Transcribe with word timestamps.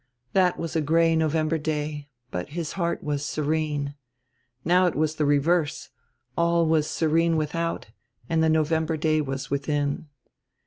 That 0.33 0.57
was 0.57 0.75
a 0.75 0.81
gray 0.81 1.15
November 1.15 1.59
day, 1.59 2.09
but 2.31 2.49
his 2.49 2.71
heart 2.71 3.03
was 3.03 3.23
serene. 3.23 3.93
Now 4.65 4.87
it 4.87 4.95
was 4.95 5.13
die 5.13 5.23
reverse: 5.25 5.91
all 6.35 6.65
was 6.65 6.89
serene 6.89 7.37
without, 7.37 7.91
and 8.27 8.41
die 8.41 8.47
November 8.47 8.97
day 8.97 9.21
was 9.21 9.51
within. 9.51 10.07